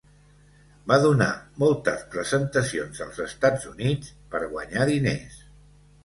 Va 0.91 0.95
donar 1.01 1.25
moltes 1.63 1.99
presentacions 2.15 3.01
als 3.05 3.19
Estats 3.25 3.67
Units 3.73 4.09
per 4.33 4.41
guanyar 4.55 4.87
diners. 4.91 5.37